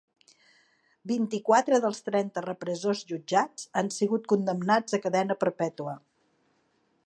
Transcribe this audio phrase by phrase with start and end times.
[1.11, 5.97] Vint-i-quatre dels trenta repressors jutjats han sigut condemnats a cadena perpètua